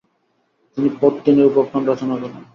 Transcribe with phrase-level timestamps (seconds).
[0.73, 2.41] তিনি পদ্মিনী উপাখ্যান রচনা করেন।